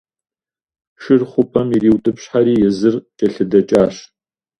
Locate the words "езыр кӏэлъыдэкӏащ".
2.67-3.95